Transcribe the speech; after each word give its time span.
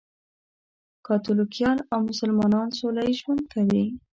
کاتولیکان 1.05 1.77
او 1.91 1.99
مسلمانان 2.09 2.67
سولهییز 2.79 3.17
ژوند 3.21 3.43
کوي. 3.53 3.85